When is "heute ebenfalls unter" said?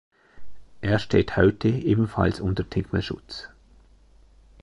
1.37-2.63